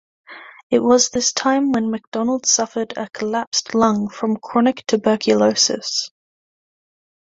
[0.71, 6.09] It was this time when Macdonald suffered a collapsed lung from chronic tuberculosis.